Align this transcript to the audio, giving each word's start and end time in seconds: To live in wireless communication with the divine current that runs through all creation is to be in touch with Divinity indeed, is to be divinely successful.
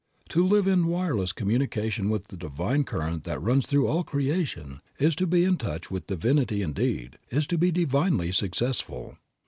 To 0.29 0.43
live 0.43 0.65
in 0.65 0.87
wireless 0.87 1.31
communication 1.31 2.09
with 2.09 2.29
the 2.29 2.35
divine 2.35 2.85
current 2.85 3.23
that 3.25 3.39
runs 3.39 3.67
through 3.67 3.85
all 3.87 4.03
creation 4.03 4.81
is 4.97 5.13
to 5.17 5.27
be 5.27 5.43
in 5.43 5.57
touch 5.57 5.91
with 5.91 6.07
Divinity 6.07 6.63
indeed, 6.63 7.19
is 7.29 7.45
to 7.45 7.57
be 7.59 7.69
divinely 7.71 8.31
successful. 8.31 9.17